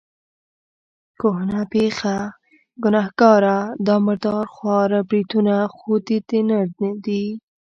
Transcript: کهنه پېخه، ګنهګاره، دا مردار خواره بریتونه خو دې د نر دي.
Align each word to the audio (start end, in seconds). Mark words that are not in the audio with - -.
کهنه 1.19 1.61
پېخه، 1.71 2.17
ګنهګاره، 2.83 3.57
دا 3.85 3.95
مردار 4.05 4.45
خواره 4.55 4.99
بریتونه 5.09 5.55
خو 5.75 5.91
دې 6.05 6.17
د 6.27 6.29
نر 6.47 6.65
دي. 7.05 7.25